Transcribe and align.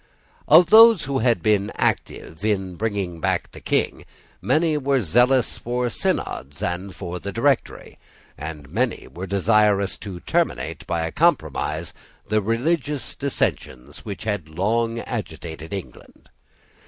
Of 0.47 0.71
those 0.71 1.03
who 1.03 1.19
had 1.19 1.43
been 1.43 1.71
active 1.75 2.43
in 2.43 2.75
bringing 2.75 3.19
back 3.19 3.51
the 3.51 3.61
King, 3.61 4.03
many 4.41 4.75
were 4.75 5.01
zealous 5.01 5.59
for 5.59 5.91
Synods 5.91 6.63
and 6.63 6.95
for 6.95 7.19
the 7.19 7.31
Directory, 7.31 7.99
and 8.35 8.67
many 8.67 9.07
were 9.07 9.27
desirous 9.27 9.99
to 9.99 10.19
terminate 10.21 10.87
by 10.87 11.05
a 11.05 11.11
compromise 11.11 11.93
the 12.27 12.41
religious 12.41 13.13
dissensions 13.13 13.99
which 14.03 14.23
had 14.23 14.49
long 14.49 14.97
agitated 15.01 15.71
England. 15.71 16.29